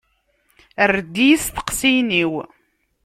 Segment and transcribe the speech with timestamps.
[0.83, 2.33] Err-d i yisteqsiyen-iw.